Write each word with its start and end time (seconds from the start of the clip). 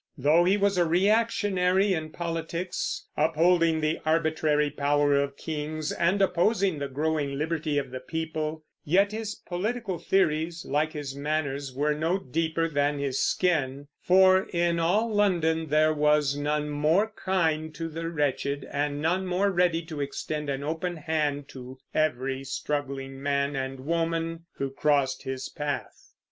Though 0.17 0.45
he 0.45 0.57
was 0.57 0.79
a 0.79 0.83
reactionary 0.85 1.93
in 1.93 2.09
politics, 2.11 3.05
upholding 3.15 3.81
the 3.81 3.99
arbitrary 4.03 4.71
power 4.71 5.13
of 5.15 5.37
kings 5.37 5.91
and 5.91 6.19
opposing 6.23 6.79
the 6.79 6.87
growing 6.87 7.37
liberty 7.37 7.77
of 7.77 7.91
the 7.91 7.99
people, 7.99 8.63
yet 8.83 9.11
his 9.11 9.35
political 9.35 9.99
theories, 9.99 10.65
like 10.65 10.93
his 10.93 11.15
manners, 11.15 11.71
were 11.71 11.93
no 11.93 12.17
deeper 12.17 12.67
than 12.67 12.97
his 12.97 13.21
skin; 13.21 13.89
for 14.01 14.47
in 14.51 14.79
all 14.79 15.07
London 15.13 15.67
there 15.67 15.93
was 15.93 16.35
none 16.35 16.67
more 16.69 17.13
kind 17.15 17.71
to 17.75 17.87
the 17.87 18.09
wretched, 18.09 18.65
and 18.71 19.03
none 19.03 19.27
more 19.27 19.51
ready 19.51 19.83
to 19.83 20.01
extend 20.01 20.49
an 20.49 20.63
open 20.63 20.97
hand 20.97 21.47
to 21.49 21.77
every 21.93 22.43
struggling 22.43 23.21
man 23.21 23.55
and 23.55 23.81
woman 23.81 24.47
who 24.53 24.71
crossed 24.71 25.21
his 25.25 25.47
path. 25.47 26.07